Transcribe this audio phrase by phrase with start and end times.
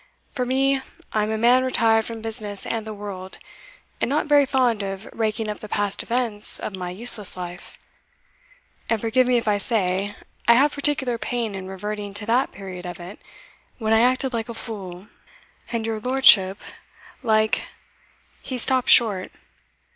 [0.31, 0.81] For me,
[1.13, 3.37] I am a man retired from business and the world,
[4.01, 7.73] and not very fond of raking up the past events of my useless life;
[8.89, 10.15] and forgive me if I say,
[10.47, 13.19] I have particular pain in reverting to that period of it
[13.77, 15.07] when I acted like a fool,
[15.71, 16.59] and your lordship
[17.21, 17.67] like"
[18.41, 19.31] He stopped short.